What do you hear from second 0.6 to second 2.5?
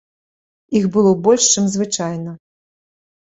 Іх было больш чым звычайна.